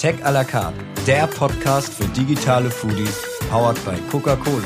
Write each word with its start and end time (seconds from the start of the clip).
Tech 0.00 0.16
à 0.24 0.30
la 0.30 0.44
carte, 0.44 0.74
der 1.06 1.26
Podcast 1.26 1.92
für 1.92 2.06
digitale 2.16 2.70
Foodies, 2.70 3.22
powered 3.50 3.76
by 3.84 4.00
Coca-Cola. 4.10 4.64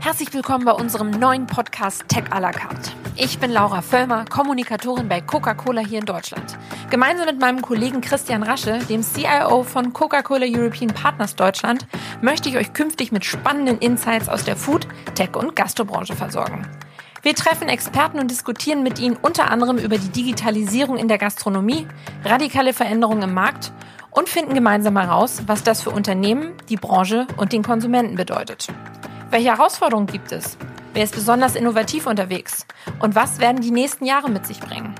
Herzlich 0.00 0.32
willkommen 0.32 0.64
bei 0.64 0.72
unserem 0.72 1.10
neuen 1.10 1.46
Podcast 1.46 2.08
Tech 2.08 2.24
à 2.30 2.40
la 2.40 2.52
carte. 2.52 2.92
Ich 3.16 3.38
bin 3.40 3.50
Laura 3.50 3.82
Völlmer, 3.82 4.24
Kommunikatorin 4.24 5.06
bei 5.06 5.20
Coca-Cola 5.20 5.82
hier 5.82 5.98
in 5.98 6.06
Deutschland. 6.06 6.56
Gemeinsam 6.88 7.26
mit 7.26 7.38
meinem 7.38 7.60
Kollegen 7.60 8.00
Christian 8.00 8.42
Rasche, 8.42 8.78
dem 8.88 9.02
CIO 9.02 9.64
von 9.64 9.92
Coca-Cola 9.92 10.46
European 10.48 10.94
Partners 10.94 11.36
Deutschland, 11.36 11.86
möchte 12.22 12.48
ich 12.48 12.56
euch 12.56 12.72
künftig 12.72 13.12
mit 13.12 13.26
spannenden 13.26 13.76
Insights 13.80 14.30
aus 14.30 14.44
der 14.44 14.56
Food, 14.56 14.88
Tech 15.14 15.36
und 15.36 15.54
Gastrobranche 15.54 16.16
versorgen. 16.16 16.66
Wir 17.24 17.34
treffen 17.34 17.70
Experten 17.70 18.18
und 18.18 18.30
diskutieren 18.30 18.82
mit 18.82 18.98
ihnen 18.98 19.16
unter 19.16 19.50
anderem 19.50 19.78
über 19.78 19.96
die 19.96 20.10
Digitalisierung 20.10 20.98
in 20.98 21.08
der 21.08 21.16
Gastronomie, 21.16 21.86
radikale 22.22 22.74
Veränderungen 22.74 23.22
im 23.22 23.32
Markt 23.32 23.72
und 24.10 24.28
finden 24.28 24.52
gemeinsam 24.52 24.98
heraus, 24.98 25.42
was 25.46 25.62
das 25.62 25.80
für 25.80 25.88
Unternehmen, 25.88 26.52
die 26.68 26.76
Branche 26.76 27.26
und 27.38 27.54
den 27.54 27.62
Konsumenten 27.62 28.16
bedeutet. 28.16 28.68
Welche 29.30 29.56
Herausforderungen 29.56 30.06
gibt 30.06 30.32
es? 30.32 30.58
Wer 30.92 31.02
ist 31.02 31.14
besonders 31.14 31.56
innovativ 31.56 32.06
unterwegs? 32.06 32.66
Und 33.00 33.14
was 33.14 33.38
werden 33.38 33.62
die 33.62 33.70
nächsten 33.70 34.04
Jahre 34.04 34.30
mit 34.30 34.46
sich 34.46 34.60
bringen? 34.60 34.94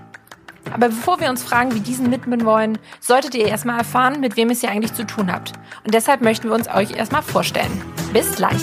Aber 0.72 0.88
bevor 0.88 1.20
wir 1.20 1.28
uns 1.28 1.42
fragen, 1.42 1.74
wie 1.74 1.80
diesen 1.80 2.08
mitnehmen 2.08 2.46
wollen, 2.46 2.78
solltet 3.00 3.34
ihr 3.34 3.48
erstmal 3.48 3.76
erfahren, 3.76 4.20
mit 4.20 4.38
wem 4.38 4.48
es 4.48 4.62
hier 4.62 4.70
eigentlich 4.70 4.94
zu 4.94 5.04
tun 5.04 5.30
habt. 5.30 5.52
Und 5.84 5.92
deshalb 5.92 6.22
möchten 6.22 6.48
wir 6.48 6.54
uns 6.54 6.68
euch 6.68 6.96
erstmal 6.96 7.22
vorstellen. 7.22 7.82
Bis 8.14 8.34
gleich. 8.34 8.62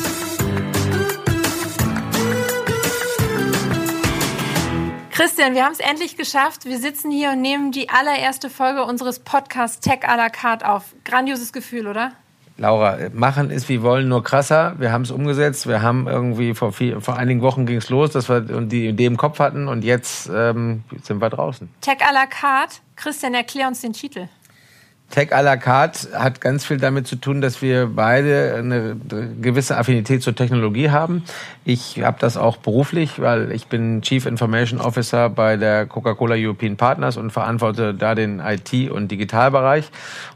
Christian, 5.11 5.55
wir 5.55 5.65
haben 5.65 5.73
es 5.73 5.79
endlich 5.79 6.15
geschafft. 6.15 6.63
Wir 6.63 6.79
sitzen 6.79 7.11
hier 7.11 7.31
und 7.31 7.41
nehmen 7.41 7.73
die 7.73 7.89
allererste 7.89 8.49
Folge 8.49 8.85
unseres 8.85 9.19
Podcasts 9.19 9.81
Tech 9.81 10.07
à 10.07 10.15
la 10.15 10.29
carte 10.29 10.67
auf. 10.67 10.95
Grandioses 11.03 11.51
Gefühl, 11.51 11.87
oder? 11.87 12.13
Laura, 12.57 12.97
machen 13.11 13.49
ist 13.49 13.67
wie 13.67 13.81
wollen, 13.81 14.07
nur 14.07 14.23
krasser. 14.23 14.75
Wir 14.77 14.93
haben 14.93 15.01
es 15.01 15.11
umgesetzt. 15.11 15.67
Wir 15.67 15.81
haben 15.81 16.07
irgendwie 16.07 16.53
vor, 16.53 16.71
viel, 16.71 17.01
vor 17.01 17.17
einigen 17.17 17.41
Wochen 17.41 17.65
ging 17.65 17.77
es 17.77 17.89
los, 17.89 18.11
dass 18.11 18.29
wir 18.29 18.39
die 18.39 18.87
Idee 18.87 19.05
im 19.05 19.17
Kopf 19.17 19.39
hatten 19.39 19.67
und 19.67 19.83
jetzt 19.83 20.29
ähm, 20.33 20.83
sind 21.03 21.19
wir 21.19 21.29
draußen. 21.29 21.69
Tech 21.81 21.97
à 22.07 22.13
la 22.13 22.25
carte. 22.25 22.77
Christian, 22.95 23.33
erklär 23.33 23.67
uns 23.67 23.81
den 23.81 23.93
Titel. 23.93 24.29
Tech 25.11 25.33
à 25.33 25.41
la 25.41 25.57
carte 25.57 26.09
hat 26.13 26.41
ganz 26.41 26.65
viel 26.65 26.77
damit 26.77 27.05
zu 27.05 27.17
tun, 27.17 27.41
dass 27.41 27.61
wir 27.61 27.87
beide 27.87 28.55
eine 28.57 28.95
gewisse 29.41 29.77
Affinität 29.77 30.23
zur 30.23 30.35
Technologie 30.35 30.89
haben. 30.89 31.23
Ich 31.63 32.01
habe 32.01 32.17
das 32.19 32.37
auch 32.37 32.57
beruflich, 32.57 33.21
weil 33.21 33.51
ich 33.51 33.67
bin 33.67 34.01
Chief 34.01 34.25
Information 34.25 34.81
Officer 34.81 35.29
bei 35.29 35.57
der 35.57 35.85
Coca-Cola 35.85 36.35
European 36.35 36.77
Partners 36.77 37.17
und 37.17 37.31
verantworte 37.31 37.93
da 37.93 38.15
den 38.15 38.39
IT- 38.39 38.89
und 38.89 39.11
Digitalbereich. 39.11 39.91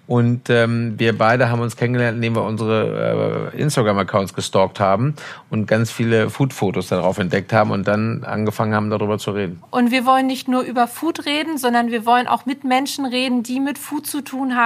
Und 0.07 0.51
ähm, 0.51 0.93
wir 0.97 1.17
beide 1.17 1.49
haben 1.49 1.61
uns 1.61 1.77
kennengelernt, 1.77 2.17
indem 2.17 2.35
wir 2.35 2.43
unsere 2.43 3.51
äh, 3.53 3.59
Instagram-Accounts 3.59 4.35
gestalkt 4.35 4.79
haben 4.79 5.15
und 5.49 5.65
ganz 5.65 5.89
viele 5.89 6.29
Food-Fotos 6.29 6.89
darauf 6.89 7.17
entdeckt 7.17 7.51
haben 7.53 7.71
und 7.71 7.87
dann 7.87 8.23
angefangen 8.23 8.75
haben, 8.75 8.91
darüber 8.91 9.17
zu 9.17 9.31
reden. 9.31 9.63
Und 9.71 9.89
wir 9.89 10.05
wollen 10.05 10.27
nicht 10.27 10.47
nur 10.47 10.61
über 10.61 10.85
Food 10.85 11.25
reden, 11.25 11.57
sondern 11.57 11.89
wir 11.89 12.05
wollen 12.05 12.27
auch 12.27 12.45
mit 12.45 12.63
Menschen 12.63 13.05
reden, 13.05 13.41
die 13.41 13.59
mit 13.59 13.79
Food 13.79 14.05
zu 14.05 14.21
tun 14.21 14.55
haben 14.55 14.64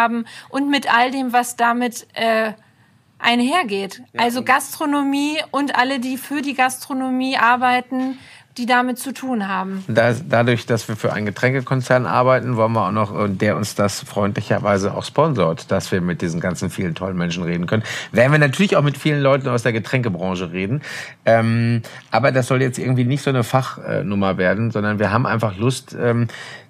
und 0.50 0.70
mit 0.70 0.94
all 0.94 1.12
dem, 1.12 1.34
was 1.34 1.56
damit 1.56 2.08
äh, 2.14 2.54
einhergeht. 3.20 4.02
Also 4.18 4.44
Gastronomie 4.44 5.38
und 5.52 5.76
alle, 5.76 6.00
die 6.00 6.18
für 6.18 6.42
die 6.42 6.54
Gastronomie 6.54 7.38
arbeiten 7.38 8.18
die 8.60 8.66
damit 8.66 9.00
zu 9.00 9.14
tun 9.14 9.48
haben. 9.48 9.84
Da, 9.88 10.14
dadurch, 10.14 10.66
dass 10.66 10.88
wir 10.90 10.98
für 10.98 11.14
einen 11.14 11.26
Getränkekonzern 11.26 12.06
arbeiten, 12.06 12.58
wollen 12.58 12.74
wir 12.74 12.88
auch 12.88 12.92
noch, 12.92 13.28
der 13.30 13.56
uns 13.56 13.74
das 13.76 14.02
freundlicherweise 14.02 14.94
auch 14.94 15.06
sponsort, 15.06 15.72
dass 15.72 15.92
wir 15.92 16.02
mit 16.02 16.22
diesen 16.22 16.42
ganzen 16.42 16.70
vielen 16.70 16.94
tollen 16.94 17.18
Menschen 17.18 17.44
reden 17.44 17.68
können. 17.68 17.84
Werden 18.12 18.32
wir 18.32 18.40
natürlich 18.40 18.76
auch 18.76 18.84
mit 18.84 18.98
vielen 18.98 19.22
Leuten 19.22 19.48
aus 19.48 19.64
der 19.64 19.72
Getränkebranche 19.72 20.52
reden. 20.52 20.82
Ähm, 21.26 21.82
aber 22.12 22.32
das 22.32 22.48
soll 22.48 22.62
jetzt 22.62 22.80
irgendwie 22.80 23.06
nicht 23.06 23.24
so 23.24 23.30
eine 23.30 23.44
Fachnummer 23.44 24.38
werden, 24.38 24.72
sondern 24.72 25.00
wir 25.00 25.12
haben 25.12 25.26
einfach 25.26 25.56
Lust, 25.58 25.96
ähm, 25.98 26.28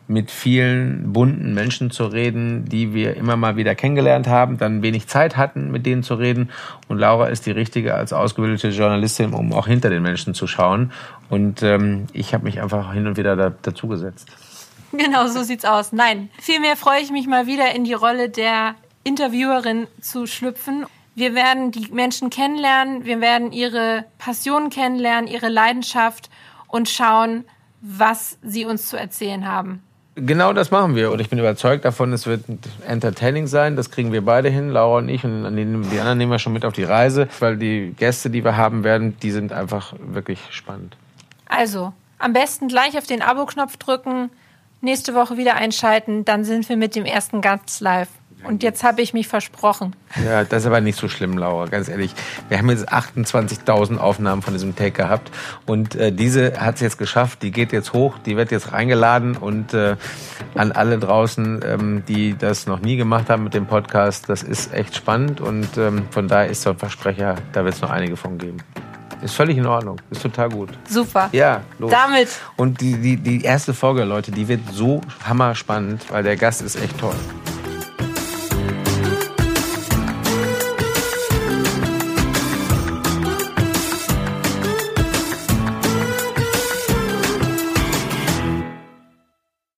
mit 0.09 0.31
vielen 0.31 1.13
bunten 1.13 1.53
Menschen 1.53 1.91
zu 1.91 2.05
reden, 2.05 2.65
die 2.65 2.95
wir 2.95 3.15
immer 3.15 3.37
mal 3.37 3.57
wieder 3.57 3.75
kennengelernt 3.75 4.27
haben, 4.27 4.57
dann 4.57 4.81
wenig 4.81 5.07
Zeit 5.07 5.37
hatten, 5.37 5.69
mit 5.69 5.85
denen 5.85 6.01
zu 6.01 6.15
reden. 6.15 6.49
Und 6.87 6.97
Laura 6.97 7.27
ist 7.27 7.45
die 7.45 7.51
richtige 7.51 7.93
als 7.93 8.11
ausgebildete 8.11 8.69
Journalistin, 8.69 9.33
um 9.35 9.53
auch 9.53 9.67
hinter 9.67 9.91
den 9.91 10.01
Menschen 10.01 10.33
zu 10.33 10.47
schauen. 10.47 10.91
Und 11.29 11.61
ähm, 11.61 12.07
ich 12.11 12.33
habe 12.33 12.45
mich 12.45 12.59
einfach 12.59 12.91
hin 12.91 13.05
und 13.05 13.17
wieder 13.17 13.35
da, 13.35 13.51
dazugesetzt. 13.61 14.27
Genau, 14.93 15.27
so 15.27 15.43
sieht's 15.43 15.63
aus. 15.63 15.93
Nein, 15.93 16.31
vielmehr 16.39 16.75
freue 16.75 17.01
ich 17.01 17.11
mich 17.11 17.27
mal 17.27 17.45
wieder 17.45 17.75
in 17.75 17.83
die 17.83 17.93
Rolle 17.93 18.29
der 18.29 18.73
Interviewerin 19.03 19.85
zu 20.01 20.25
schlüpfen. 20.25 20.87
Wir 21.13 21.35
werden 21.35 21.69
die 21.69 21.91
Menschen 21.91 22.31
kennenlernen, 22.31 23.05
wir 23.05 23.21
werden 23.21 23.51
ihre 23.51 24.05
Passion 24.17 24.71
kennenlernen, 24.71 25.29
ihre 25.29 25.49
Leidenschaft 25.49 26.31
und 26.67 26.89
schauen, 26.89 27.45
was 27.81 28.39
sie 28.41 28.65
uns 28.65 28.87
zu 28.87 28.97
erzählen 28.97 29.47
haben. 29.47 29.83
Genau 30.25 30.53
das 30.53 30.71
machen 30.71 30.95
wir. 30.95 31.11
Und 31.11 31.19
ich 31.19 31.29
bin 31.29 31.39
überzeugt 31.39 31.85
davon, 31.85 32.13
es 32.13 32.27
wird 32.27 32.43
entertaining 32.87 33.47
sein. 33.47 33.75
Das 33.75 33.91
kriegen 33.91 34.11
wir 34.11 34.23
beide 34.23 34.49
hin, 34.49 34.69
Laura 34.69 34.99
und 34.99 35.09
ich. 35.09 35.23
Und 35.23 35.55
die 35.55 35.99
anderen 35.99 36.17
nehmen 36.17 36.31
wir 36.31 36.39
schon 36.39 36.53
mit 36.53 36.65
auf 36.65 36.73
die 36.73 36.83
Reise, 36.83 37.27
weil 37.39 37.57
die 37.57 37.93
Gäste, 37.97 38.29
die 38.29 38.43
wir 38.43 38.57
haben 38.57 38.83
werden, 38.83 39.17
die 39.21 39.31
sind 39.31 39.53
einfach 39.53 39.93
wirklich 39.99 40.39
spannend. 40.51 40.97
Also, 41.47 41.93
am 42.17 42.33
besten 42.33 42.67
gleich 42.67 42.97
auf 42.97 43.07
den 43.07 43.21
Abo-Knopf 43.21 43.77
drücken, 43.77 44.29
nächste 44.81 45.15
Woche 45.15 45.37
wieder 45.37 45.55
einschalten, 45.55 46.25
dann 46.25 46.43
sind 46.43 46.67
wir 46.69 46.77
mit 46.77 46.95
dem 46.95 47.05
ersten 47.05 47.41
Gast 47.41 47.81
live. 47.81 48.09
Und 48.43 48.63
jetzt 48.63 48.83
habe 48.83 49.01
ich 49.01 49.13
mich 49.13 49.27
versprochen. 49.27 49.95
Ja, 50.25 50.43
das 50.43 50.63
ist 50.63 50.67
aber 50.67 50.81
nicht 50.81 50.97
so 50.97 51.07
schlimm, 51.07 51.37
Laura, 51.37 51.65
ganz 51.65 51.89
ehrlich. 51.89 52.13
Wir 52.47 52.57
haben 52.57 52.69
jetzt 52.69 52.91
28.000 52.91 53.97
Aufnahmen 53.97 54.41
von 54.41 54.53
diesem 54.53 54.75
Take 54.75 54.91
gehabt 54.91 55.29
und 55.65 55.95
äh, 55.95 56.11
diese 56.11 56.59
hat 56.59 56.75
es 56.75 56.81
jetzt 56.81 56.97
geschafft. 56.97 57.43
Die 57.43 57.51
geht 57.51 57.73
jetzt 57.73 57.93
hoch, 57.93 58.17
die 58.25 58.37
wird 58.37 58.51
jetzt 58.51 58.71
reingeladen 58.71 59.35
und 59.35 59.73
äh, 59.73 59.97
an 60.55 60.71
alle 60.71 60.97
draußen, 60.99 61.59
ähm, 61.65 62.03
die 62.07 62.37
das 62.37 62.65
noch 62.65 62.79
nie 62.79 62.95
gemacht 62.95 63.29
haben 63.29 63.43
mit 63.43 63.53
dem 63.53 63.65
Podcast, 63.65 64.29
das 64.29 64.41
ist 64.41 64.73
echt 64.73 64.95
spannend 64.95 65.41
und 65.41 65.77
ähm, 65.77 66.07
von 66.09 66.27
daher 66.27 66.49
ist 66.49 66.61
so 66.61 66.71
ein 66.71 66.77
Versprecher, 66.77 67.35
da 67.51 67.65
wird 67.65 67.75
es 67.75 67.81
noch 67.81 67.91
einige 67.91 68.15
von 68.15 68.37
geben. 68.37 68.57
Ist 69.21 69.35
völlig 69.35 69.57
in 69.57 69.65
Ordnung. 69.65 69.99
Ist 70.11 70.21
total 70.21 70.49
gut. 70.49 70.69
Super. 70.87 71.27
Ja, 71.33 71.61
los. 71.77 71.91
Damit. 71.91 72.29
Und 72.55 72.79
die, 72.79 72.95
die, 72.95 73.17
die 73.17 73.43
erste 73.43 73.73
Folge, 73.73 74.05
Leute, 74.05 74.31
die 74.31 74.47
wird 74.47 74.61
so 74.71 75.01
hammer 75.27 75.55
spannend, 75.55 76.05
weil 76.09 76.23
der 76.23 76.37
Gast 76.37 76.61
ist 76.61 76.81
echt 76.81 76.97
toll. 76.97 77.15